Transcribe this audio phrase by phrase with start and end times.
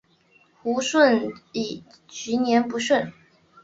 [0.63, 3.13] 胡顺妃卒年不详。